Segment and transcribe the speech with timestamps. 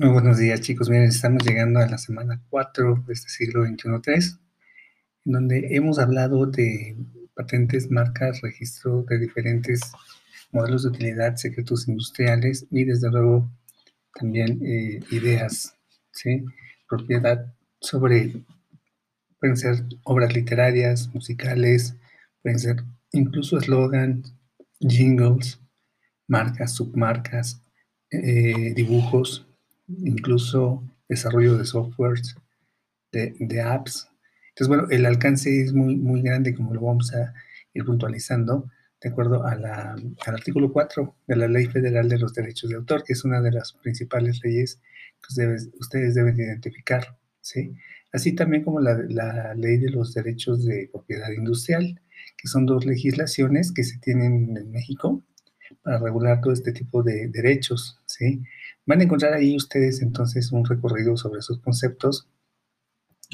[0.00, 4.38] Muy buenos días chicos, miren, estamos llegando a la semana 4 de este siglo XXI-3,
[5.24, 6.96] en donde hemos hablado de
[7.34, 9.80] patentes, marcas, registro de diferentes
[10.52, 13.50] modelos de utilidad, secretos industriales y desde luego
[14.14, 15.74] también eh, ideas,
[16.12, 16.44] ¿sí?
[16.88, 18.44] propiedad sobre,
[19.40, 21.96] pueden ser obras literarias, musicales,
[22.40, 24.32] pueden ser incluso eslogans,
[24.78, 25.60] jingles,
[26.28, 27.60] marcas, submarcas,
[28.12, 29.47] eh, dibujos,
[29.88, 32.36] incluso desarrollo de softwares,
[33.12, 34.08] de, apps.
[34.50, 37.32] Entonces, bueno, el alcance es muy, muy grande, como lo vamos a
[37.72, 38.70] ir puntualizando,
[39.00, 39.64] de acuerdo al
[40.26, 43.52] artículo 4 de la Ley Federal de los Derechos de Autor, que es una de
[43.52, 44.80] las principales leyes
[45.20, 47.74] que ustedes, ustedes deben identificar, ¿sí?
[48.12, 52.00] Así también como la, la Ley de los Derechos de Propiedad Industrial,
[52.36, 55.22] que son dos legislaciones que se tienen en México
[55.82, 58.42] para regular todo este tipo de derechos, ¿sí?
[58.88, 62.26] Van a encontrar ahí ustedes entonces un recorrido sobre esos conceptos,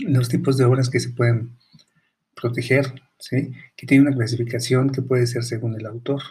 [0.05, 1.57] los tipos de obras que se pueden
[2.35, 3.53] proteger, ¿sí?
[3.77, 6.23] que tiene una clasificación que puede ser según el autor.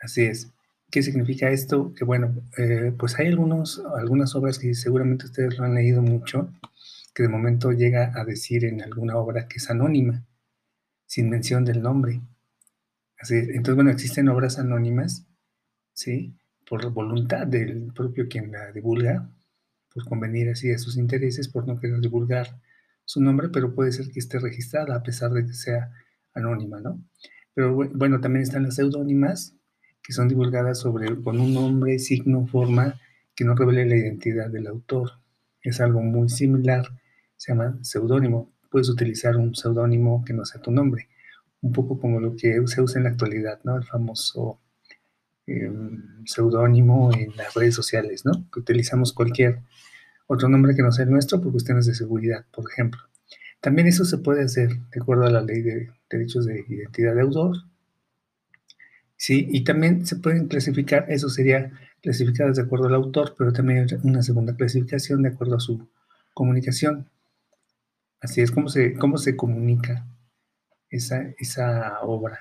[0.00, 0.50] Así es.
[0.90, 1.92] ¿Qué significa esto?
[1.92, 6.50] Que bueno, eh, pues hay algunos, algunas obras que seguramente ustedes lo han leído mucho,
[7.14, 10.24] que de momento llega a decir en alguna obra que es anónima,
[11.04, 12.22] sin mención del nombre.
[13.18, 13.48] Así es.
[13.50, 15.26] Entonces, bueno, existen obras anónimas,
[15.92, 16.37] ¿sí?
[16.68, 19.30] Por voluntad del propio quien la divulga,
[19.92, 22.60] por convenir así a sus intereses, por no querer divulgar
[23.04, 25.90] su nombre, pero puede ser que esté registrada a pesar de que sea
[26.34, 27.02] anónima, ¿no?
[27.54, 29.56] Pero bueno, también están las seudónimas,
[30.02, 33.00] que son divulgadas sobre, con un nombre, signo, forma,
[33.34, 35.12] que no revele la identidad del autor.
[35.62, 36.86] Es algo muy similar,
[37.36, 38.52] se llama seudónimo.
[38.70, 41.08] Puedes utilizar un seudónimo que no sea tu nombre,
[41.62, 43.76] un poco como lo que se usa en la actualidad, ¿no?
[43.76, 44.60] El famoso
[45.50, 48.32] Em, seudónimo en las redes sociales, ¿no?
[48.52, 49.62] Que utilizamos cualquier
[50.26, 53.00] otro nombre que no sea el nuestro por cuestiones de seguridad, por ejemplo.
[53.62, 57.22] También eso se puede hacer de acuerdo a la ley de derechos de identidad de
[57.22, 57.56] autor.
[59.16, 61.72] Sí, y también se pueden clasificar, eso sería
[62.02, 65.88] clasificadas de acuerdo al autor, pero también hay una segunda clasificación de acuerdo a su
[66.34, 67.08] comunicación.
[68.20, 70.06] Así es como se, cómo se comunica
[70.90, 72.38] esa, esa obra,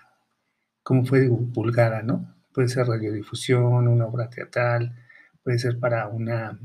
[0.84, 2.37] cómo fue divulgada, ¿no?
[2.57, 4.95] Puede ser radiodifusión, una obra teatral,
[5.44, 6.59] puede ser para una,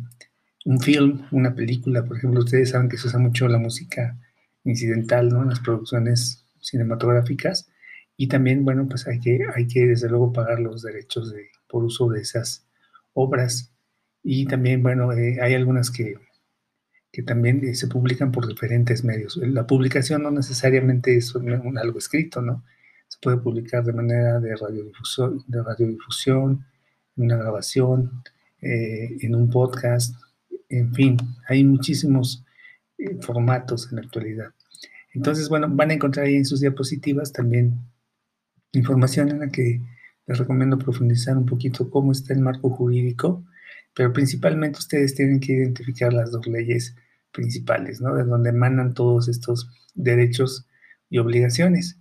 [0.64, 4.18] un film, una película, por ejemplo, ustedes saben que se usa mucho la música
[4.64, 5.42] incidental, ¿no?
[5.42, 7.68] En las producciones cinematográficas
[8.16, 11.84] y también, bueno, pues hay que, hay que desde luego pagar los derechos de, por
[11.84, 12.66] uso de esas
[13.12, 13.74] obras
[14.22, 16.14] y también, bueno, eh, hay algunas que,
[17.12, 19.36] que también eh, se publican por diferentes medios.
[19.36, 22.64] La publicación no necesariamente es algo escrito, ¿no?
[23.12, 26.64] Se puede publicar de manera de radiodifusión, de radiodifusión
[27.18, 28.22] en una grabación,
[28.62, 30.16] eh, en un podcast,
[30.70, 32.42] en fin, hay muchísimos
[32.96, 34.54] eh, formatos en la actualidad.
[35.12, 37.80] Entonces, bueno, van a encontrar ahí en sus diapositivas también
[38.72, 39.82] información en la que
[40.26, 43.44] les recomiendo profundizar un poquito cómo está el marco jurídico,
[43.92, 46.96] pero principalmente ustedes tienen que identificar las dos leyes
[47.30, 48.14] principales, ¿no?
[48.14, 50.66] De donde emanan todos estos derechos
[51.10, 51.98] y obligaciones.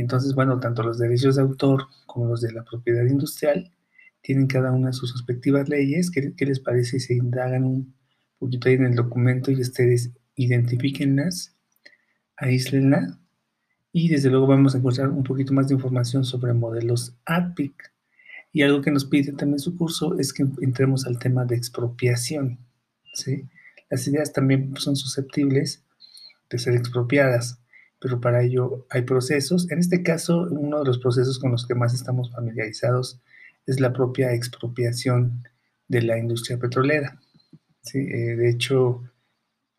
[0.00, 3.72] Entonces, bueno, tanto los derechos de autor como los de la propiedad industrial
[4.20, 6.10] tienen cada una sus respectivas leyes.
[6.10, 7.94] ¿Qué, les parece si se indagan un
[8.38, 11.56] poquito ahí en el documento y ustedes identifiquenlas,
[12.36, 13.18] aíslenla?
[13.92, 17.92] Y desde luego vamos a encontrar un poquito más de información sobre modelos APIC.
[18.52, 22.58] Y algo que nos pide también su curso es que entremos al tema de expropiación.
[23.14, 23.48] ¿sí?
[23.88, 25.84] Las ideas también son susceptibles
[26.50, 27.60] de ser expropiadas
[28.00, 29.70] pero para ello hay procesos.
[29.70, 33.20] En este caso, uno de los procesos con los que más estamos familiarizados
[33.66, 35.42] es la propia expropiación
[35.88, 37.20] de la industria petrolera.
[37.82, 37.98] ¿sí?
[37.98, 39.02] Eh, de hecho,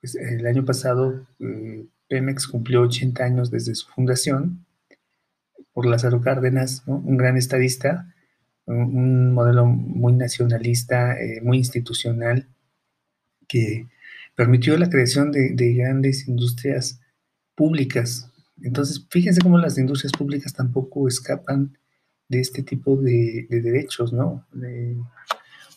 [0.01, 4.65] pues, el año pasado eh, Pemex cumplió 80 años desde su fundación
[5.73, 8.13] por Lázaro Cárdenas, un gran estadista,
[8.65, 12.47] un, modelo muy nacionalista, eh, muy institucional,
[13.47, 13.87] que
[14.35, 16.99] permitió la creación de, de grandes industrias
[17.57, 18.31] públicas.
[18.61, 21.77] Entonces, fíjense cómo las industrias públicas tampoco escapan
[22.29, 24.45] de este tipo de, derechos, ¿no?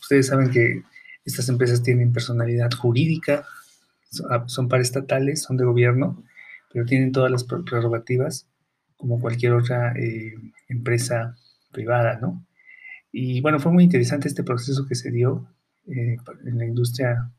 [0.00, 0.82] ustedes saben que
[1.24, 3.46] estas empresas tienen personalidad jurídica,
[4.28, 6.22] ah, son paraestatales, son de gobierno,
[6.72, 8.46] pero tienen todas las prerrogativas
[8.96, 10.34] como cualquier otra eh,
[10.68, 11.36] empresa
[11.72, 12.44] privada, ¿no?
[13.12, 15.48] Y bueno, fue muy interesante este proceso que se dio
[15.86, 17.30] eh, en la industria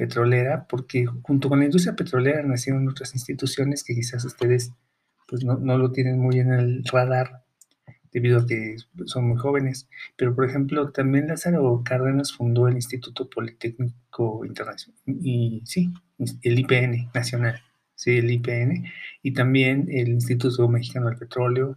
[0.00, 4.72] petrolera, porque junto con la industria petrolera nacieron otras instituciones que quizás ustedes
[5.28, 7.44] pues no, lo tienen muy en el radar,
[8.10, 9.88] debido a que son muy jóvenes.
[10.16, 15.92] Pero, por ejemplo, también Lázaro Cárdenas fundó el Instituto Politécnico Internacional, y sí,
[16.42, 17.60] el IPN nacional,
[17.94, 18.86] sí, el IPN,
[19.22, 21.76] y también el Instituto Mexicano del Petróleo,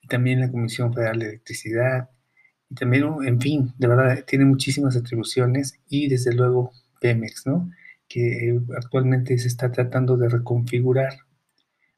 [0.00, 2.08] y también la Comisión Federal de Electricidad,
[2.70, 7.70] y también, en fin, de verdad, tiene muchísimas atribuciones, y desde luego Pemex, ¿no?
[8.08, 11.14] Que actualmente se está tratando de reconfigurar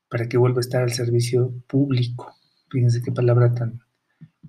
[0.09, 2.35] para que vuelva a estar al servicio público
[2.71, 3.81] fíjense qué palabra tan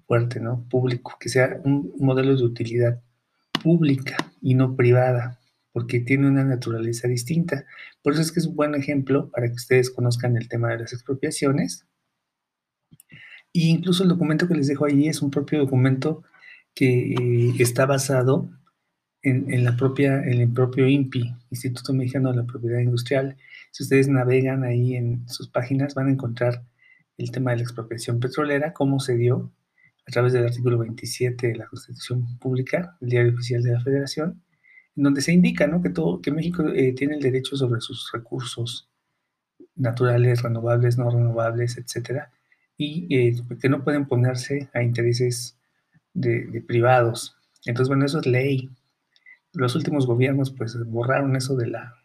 [0.08, 0.66] fuerte, ¿no?
[0.70, 3.02] Público, que sea un modelo de utilidad
[3.64, 5.40] pública y no privada,
[5.74, 7.66] porque tiene una naturaleza distinta.
[8.02, 10.80] Por eso es que es un buen ejemplo para que ustedes conozcan el tema de
[10.80, 11.86] las expropiaciones.
[13.54, 16.24] E incluso el documento que les dejo ahí es un propio documento
[16.74, 18.50] que eh, está basado
[19.24, 23.38] en, la propia, en el propio INPI, Instituto Mexicano de la Propiedad Industrial.
[23.72, 26.64] Si ustedes navegan ahí en sus páginas, van a encontrar
[27.18, 29.52] el tema de la expropiación petrolera, cómo se dio
[30.08, 34.42] a través del artículo 27 de la Constitución Pública, el Diario Oficial de la Federación,
[34.96, 35.82] en donde se indica ¿no?
[35.82, 38.90] que, todo, que México eh, tiene el derecho sobre sus recursos
[39.76, 42.32] naturales, renovables, no renovables, etcétera,
[42.78, 45.58] y eh, que no pueden ponerse a intereses
[46.14, 47.36] de, privados.
[47.66, 48.70] Entonces, bueno, eso es ley.
[49.54, 51.96] Los últimos gobiernos pues borraron eso de la,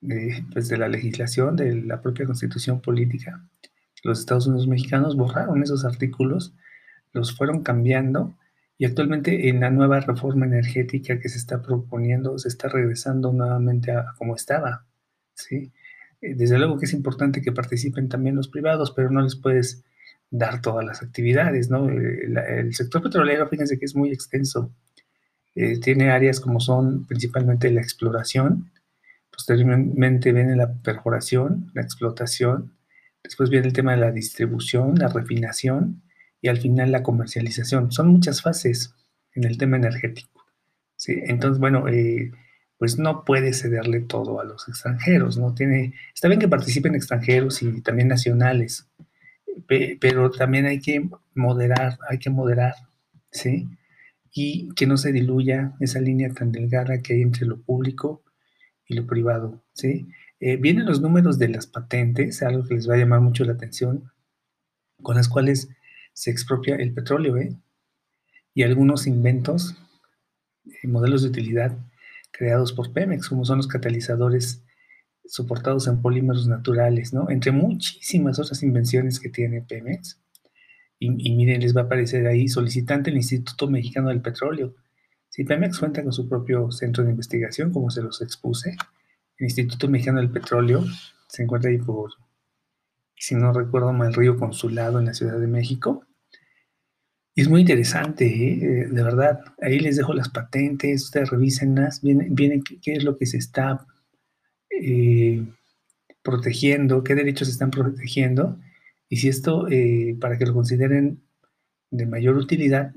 [0.00, 3.42] de, pues, de la legislación, de la propia constitución política,
[4.04, 6.54] los Estados Unidos mexicanos borraron esos artículos,
[7.12, 8.36] los fueron cambiando
[8.76, 13.92] y actualmente en la nueva reforma energética que se está proponiendo se está regresando nuevamente
[13.92, 14.84] a como estaba.
[15.34, 15.72] ¿sí?
[16.20, 19.84] Eh, desde luego que es importante que participen también los privados, pero no les puedes
[20.30, 21.70] dar todas las actividades.
[21.70, 21.88] ¿no?
[21.88, 22.26] Eh,
[22.58, 24.70] el, sector petrolero, fíjense que es muy extenso.
[25.54, 28.70] Eh, tiene áreas como son principalmente la exploración,
[29.30, 32.74] posteriormente viene la perforación, la explotación,
[33.24, 36.02] Después viene el tema de la distribución, la refinación
[36.42, 37.90] y al final la comercialización.
[37.90, 38.94] Son muchas fases
[39.32, 40.44] en el tema energético.
[40.94, 41.22] ¿sí?
[41.24, 42.30] Entonces, bueno, eh,
[42.76, 45.54] pues no puede cederle todo a los extranjeros, ¿no?
[45.54, 48.86] Tiene, está bien que participen extranjeros y también nacionales,
[49.66, 52.74] pero también hay que moderar, hay que moderar,
[53.30, 53.68] ¿sí?
[54.34, 58.24] Y que no se diluya esa línea tan delgada que hay entre lo público
[58.86, 60.08] y lo privado, ¿sí?
[60.40, 63.52] Eh, vienen los números de las patentes, algo que les va a llamar mucho la
[63.52, 64.10] atención,
[65.02, 65.68] con las cuales
[66.12, 67.56] se expropia el petróleo, ¿eh?
[68.52, 69.76] Y algunos inventos,
[70.66, 71.78] eh, modelos de utilidad
[72.30, 74.64] creados por Pemex, como son los catalizadores
[75.24, 77.30] soportados en polímeros naturales, ¿no?
[77.30, 80.20] Entre muchísimas otras invenciones que tiene Pemex.
[81.04, 84.74] Y, miren, les va a aparecer ahí solicitante el Instituto Mexicano del Petróleo.
[85.28, 88.76] Si Pemex cuenta con su propio centro de investigación, como se los expuse,
[89.38, 90.84] el Instituto Mexicano del Petróleo
[91.28, 92.12] se encuentra ahí por,
[93.16, 96.04] si no recuerdo mal, Río Consulado en la Ciudad de México.
[97.34, 98.88] Y es muy interesante, ¿eh?
[98.88, 99.40] de verdad.
[99.60, 103.84] Ahí les dejo las patentes, ustedes revísenlas, viene, viene qué, es lo que se está
[104.70, 105.44] eh,
[106.22, 108.58] protegiendo, qué derechos se están protegiendo,
[109.14, 111.22] y si esto, eh, para que lo consideren
[111.92, 112.92] de mayor utilidad,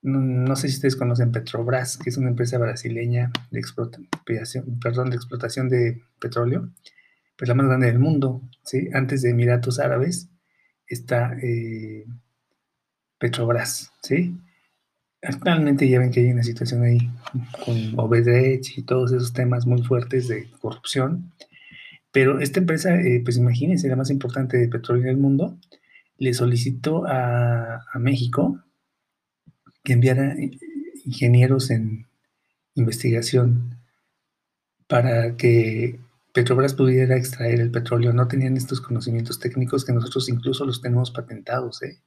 [0.00, 5.16] no, sé si ustedes conocen Petrobras, que es una empresa brasileña de explotación, perdón, de
[5.16, 6.70] explotación de petróleo,
[7.36, 8.88] pues la más grande del mundo, ¿sí?
[8.94, 10.30] Antes de Emiratos Árabes
[10.86, 12.06] está eh,
[13.18, 14.34] Petrobras, ¿sí?
[15.20, 17.10] Actualmente ya ven que hay una situación ahí
[17.66, 21.34] con Obedrech y todos esos temas muy fuertes de corrupción,
[22.12, 25.58] pero esta empresa, eh, pues imagínense, la más importante de petróleo del mundo,
[26.18, 28.62] le solicitó a, México
[29.82, 30.36] que enviara
[31.04, 32.06] ingenieros en
[32.74, 33.78] investigación
[34.86, 35.98] para que
[36.32, 38.12] Petrobras pudiera extraer el petróleo.
[38.12, 41.82] No tenían estos conocimientos técnicos que nosotros incluso los tenemos patentados.
[41.82, 41.98] ¿eh?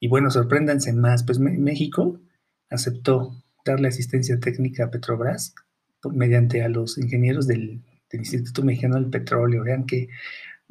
[0.00, 2.20] Y bueno, sorpréndanse más, pues México
[2.68, 3.34] aceptó
[3.64, 5.54] darle asistencia técnica a Petrobras
[6.12, 7.82] mediante a los ingenieros del,
[8.12, 9.62] Instituto Mexicano del Petróleo.
[9.62, 10.08] Vean que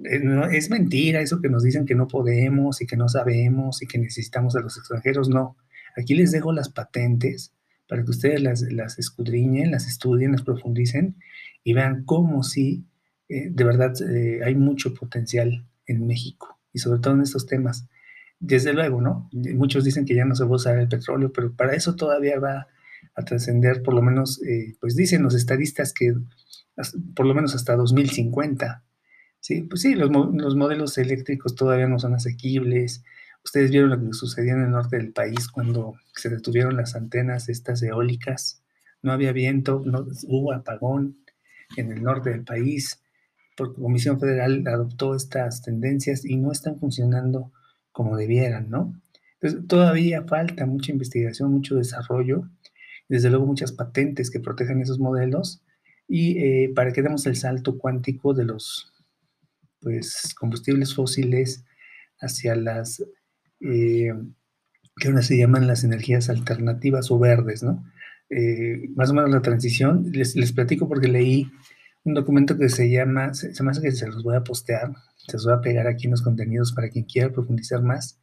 [0.03, 3.87] eh, es mentira eso que nos dicen que no podemos y que no sabemos y
[3.87, 5.29] que necesitamos a los extranjeros.
[5.29, 5.57] No,
[5.97, 7.53] Aquí les dejo las patentes
[7.87, 11.15] para que ustedes las, escudriñen, las estudien, las profundicen
[11.63, 12.85] y vean cómo sí,
[13.27, 17.87] eh, de verdad, eh, hay mucho potencial en México y sobre todo en estos temas.
[18.39, 19.29] Desde luego, ¿no?
[19.33, 22.39] Muchos dicen que ya no se va a usar el petróleo, pero para eso todavía
[22.39, 22.67] va
[23.15, 24.39] a trascender, por lo menos,
[24.79, 26.13] pues dicen los estadistas que
[27.15, 28.83] por lo menos hasta 2050.
[29.39, 33.03] Sí, pues sí, los, los modelos eléctricos todavía no son asequibles,
[33.43, 37.49] Ustedes vieron lo que sucedió en el norte del país cuando se detuvieron las antenas
[37.49, 38.63] estas eólicas.
[39.01, 41.17] No había viento, no, hubo apagón
[41.77, 43.01] en el norte del país.
[43.57, 47.51] La Comisión Federal adoptó estas tendencias y no están funcionando
[47.91, 48.93] como debieran, ¿no?
[49.39, 52.49] Entonces, todavía falta mucha investigación, mucho desarrollo,
[53.07, 55.63] desde luego muchas patentes que protejan esos modelos
[56.09, 58.91] y eh, para que demos el salto cuántico de los
[59.79, 61.63] pues, combustibles fósiles
[62.19, 63.05] hacia las
[63.61, 64.11] eh,
[64.97, 67.85] que ahora se llaman las energías alternativas o verdes, ¿no?
[68.31, 71.49] Eh, más o menos la transición, les, les, platico porque leí
[72.03, 74.93] un documento que se llama, se, se me hace que se los voy a postear,
[75.15, 78.19] se los voy a pegar aquí en los contenidos para quien quiera profundizar más.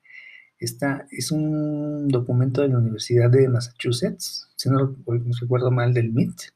[0.59, 4.97] Esta es un documento de la Universidad de Massachusetts, si no,
[5.40, 6.56] recuerdo mal, del MIT,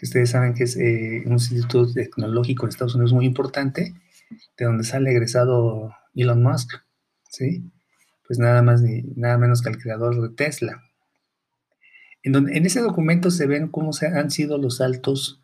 [0.00, 3.92] que ustedes saben que es eh, un instituto tecnológico en Estados Unidos muy importante,
[4.56, 6.72] de donde sale egresado Elon Musk,
[7.28, 7.70] ¿sí?
[8.26, 10.82] Pues nada más ni nada menos que el creador de Tesla.
[12.22, 15.42] En, donde, en ese documento se ven cómo se han sido los saltos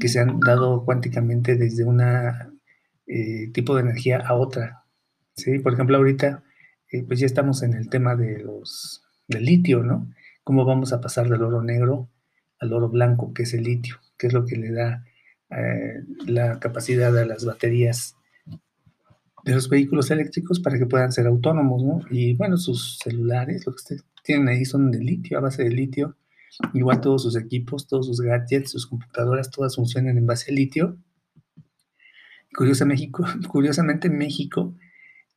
[0.00, 4.86] que se han dado cuánticamente desde un eh, tipo de energía a otra.
[5.36, 5.58] ¿sí?
[5.58, 6.42] Por ejemplo, ahorita
[6.92, 10.10] eh, pues ya estamos en el tema de los, del litio, ¿no?
[10.44, 12.08] ¿Cómo vamos a pasar del oro negro
[12.62, 15.04] al oro blanco, que es el litio, que es lo que le da
[15.50, 18.16] eh, la capacidad a las baterías
[19.44, 22.00] de los vehículos eléctricos para que puedan ser autónomos, ¿no?
[22.10, 25.70] Y bueno, sus celulares, lo que ustedes tienen ahí son de litio, a base de
[25.70, 26.16] litio.
[26.72, 30.96] Igual todos sus equipos, todos sus gadgets, sus computadoras, todas funcionan en base a litio.
[32.54, 34.74] Curiosamente, México, curiosamente México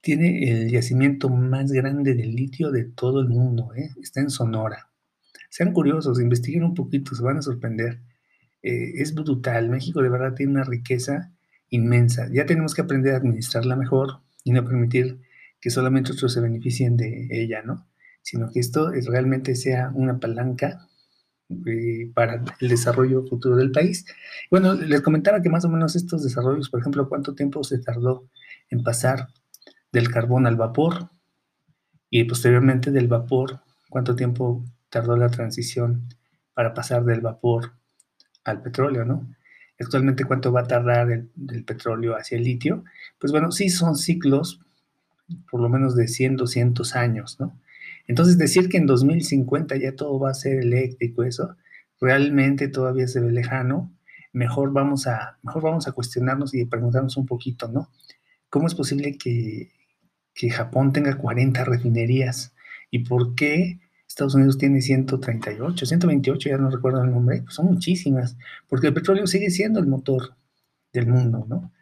[0.01, 3.89] tiene el yacimiento más grande de litio de todo el mundo, ¿eh?
[3.99, 4.91] está en Sonora.
[5.55, 8.01] Sean curiosos, investiguen un poquito, se van a sorprender.
[8.61, 11.31] Eh, es brutal, México de verdad tiene una riqueza
[11.69, 12.27] inmensa.
[12.29, 15.21] Ya tenemos que aprender a administrarla mejor y no permitir
[15.61, 17.87] que solamente otros se beneficien de ella, ¿no?
[18.21, 20.89] Sino que esto realmente sea una palanca
[21.49, 24.05] eh, para el desarrollo futuro del país.
[24.51, 28.27] Bueno, les comentaba que más o menos estos desarrollos, por ejemplo, cuánto tiempo se tardó
[28.69, 29.29] en pasar
[29.93, 31.11] del carbón al vapor
[32.09, 34.65] y posteriormente del vapor, cuánto tiempo
[34.95, 36.07] tardó la transición
[36.53, 37.73] para pasar del vapor
[38.45, 39.29] al petróleo, ¿no?
[39.77, 42.85] Actualmente, ¿cuánto va a tardar el, del petróleo hacia el litio?
[43.19, 44.61] Pues bueno, sí son ciclos
[45.51, 47.59] por lo menos de 100, 200 años, ¿no?
[48.07, 51.57] Entonces, decir que en 2050 ya todo va a ser eléctrico, eso
[51.99, 53.91] realmente todavía se ve lejano.
[54.31, 57.89] Mejor vamos a, mejor vamos a cuestionarnos y preguntarnos un poquito, ¿no?
[58.49, 59.71] ¿Cómo es posible que
[60.35, 62.53] que Japón tenga 40 refinerías.
[62.91, 63.79] ¿Y por qué
[64.15, 67.41] Estados Unidos tiene 138, 128, ya no recuerdo el nombre?
[67.41, 68.37] Pues son muchísimas,
[68.69, 70.35] porque el petróleo sigue siendo el motor
[70.93, 71.73] del mundo, ¿no?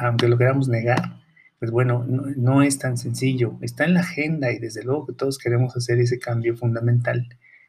[0.00, 1.22] aunque lo queramos negar,
[1.58, 3.56] pues bueno, no, no, es tan sencillo.
[3.62, 7.26] Está en la agenda y desde luego que todos queremos hacer ese cambio fundamental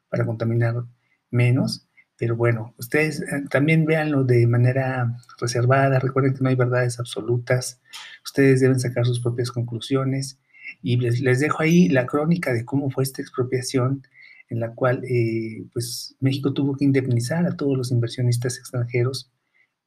[0.10, 0.84] para contaminar
[1.32, 1.88] menos,
[2.18, 6.00] pero bueno, ustedes eh, también véanlo de manera reservada.
[6.00, 7.82] Recuerden que no hay verdades absolutas.
[8.26, 10.38] Ustedes deben sacar sus propias conclusiones.
[10.86, 14.04] Y les, dejo ahí la crónica de cómo fue esta expropiación
[14.50, 19.32] en la cual eh, pues México tuvo que indemnizar a todos los inversionistas extranjeros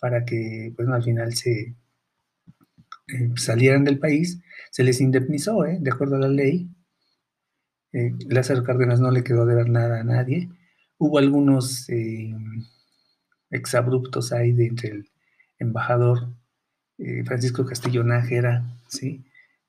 [0.00, 1.76] para que pues, al final se
[3.08, 4.40] eh, salieran del país.
[4.72, 6.68] Se les indemnizó, de acuerdo a la ley.
[8.28, 10.50] Lázaro Cárdenas no le quedó de ver nada a nadie
[11.00, 12.34] Hubo algunos eh,
[13.50, 15.10] exabruptos ahí de entre el
[15.60, 16.34] embajador
[16.98, 19.24] eh, Francisco Castillo Nájera, ¿sí?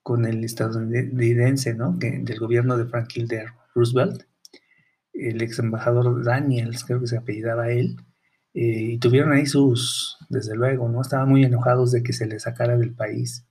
[0.10, 1.92] Con el estadounidense, ¿no?
[1.92, 3.46] del gobierno de Franklin D.
[3.76, 4.24] Roosevelt,
[5.14, 7.96] el ex embajador Daniels, creo que se apellidaba él,
[8.56, 11.02] eh, y tuvieron ahí sus, desde luego, ¿no?
[11.02, 13.46] Estaban muy enojados de que se les sacara del país,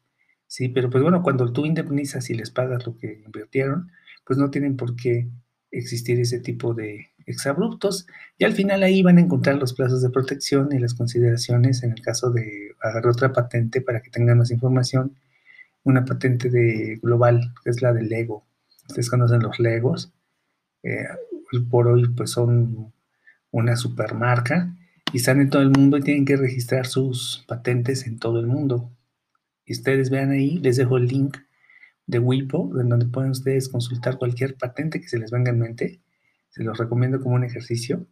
[0.48, 0.68] ¿sí?
[0.68, 3.92] Pero pues bueno, cuando tú indemnizas y les pagas lo que invirtieron,
[4.26, 5.30] pues no tienen por qué
[5.70, 10.10] existir ese tipo de exabruptos y al final ahí van a encontrar los plazos de
[10.10, 14.50] protección y las consideraciones en el caso de agarrar otra patente para que tengan más
[14.50, 15.14] información,
[15.88, 18.46] una patente de global que es la del Lego.
[18.88, 20.12] Ustedes conocen los Legos,
[20.82, 21.08] eh,
[21.70, 22.92] por hoy pues son
[23.50, 24.76] una supermarca
[25.12, 28.46] y están en todo el mundo y tienen que registrar sus patentes en todo el
[28.46, 28.92] mundo.
[29.64, 31.38] Y ustedes vean ahí, les dejo el link
[32.06, 36.00] de WIPO, en donde pueden ustedes consultar cualquier patente que se les venga en mente.
[36.50, 38.06] Se los recomiendo como un ejercicio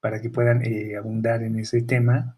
[0.00, 2.36] para que puedan eh, abundar en ese tema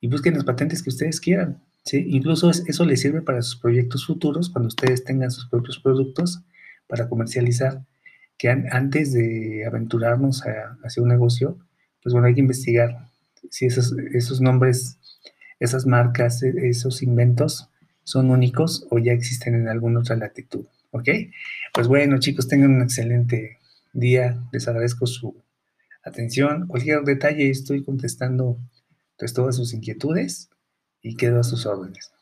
[0.00, 1.62] y busquen las patentes que ustedes quieran.
[1.88, 2.04] ¿Sí?
[2.08, 6.42] Incluso eso les sirve para sus proyectos futuros, cuando ustedes tengan sus propios productos
[6.86, 7.82] para comercializar,
[8.36, 10.44] que antes de aventurarnos
[10.84, 11.58] hacia un negocio,
[12.02, 13.08] pues bueno, hay que investigar
[13.50, 14.98] si esos, nombres,
[15.58, 17.70] esas marcas, e, esos inventos
[18.04, 20.66] son únicos o ya existen en alguna otra latitud.
[20.90, 21.08] ¿Ok?
[21.74, 23.58] Pues bueno, chicos, tengan un excelente
[23.92, 24.42] día.
[24.52, 25.42] Les agradezco su
[26.04, 26.66] atención.
[26.66, 28.58] Cualquier detalle, estoy contestando
[29.18, 30.48] pues, todas sus inquietudes
[31.02, 32.12] y quedo a sus órdenes.